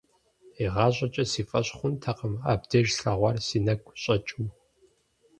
ИгъащӀэкӀэ 0.63 1.23
си 1.31 1.41
фӀэщ 1.49 1.67
хъунтэкъым 1.77 2.33
абдеж 2.51 2.87
слъэгъуар 2.95 3.37
си 3.47 3.57
нэгу 3.65 3.91
щӀэкӀыу. 4.01 4.47